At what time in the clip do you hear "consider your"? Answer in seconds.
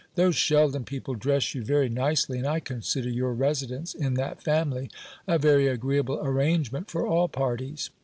2.59-3.35